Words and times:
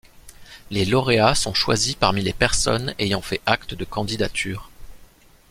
Les 0.71 0.83
lauréats 0.83 1.35
sont 1.35 1.53
choisis 1.53 1.93
parmi 1.93 2.23
les 2.23 2.33
personnes 2.33 2.95
ayant 2.97 3.21
fait 3.21 3.39
acte 3.45 3.75
de 3.75 3.85
candidature. 3.85 4.71